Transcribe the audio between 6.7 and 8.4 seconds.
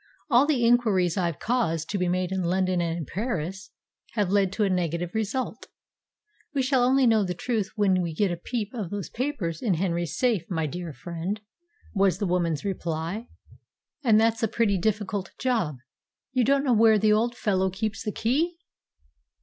only know the truth when we get a